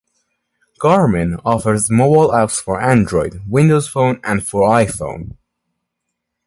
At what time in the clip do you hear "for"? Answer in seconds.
2.59-2.81, 4.43-4.67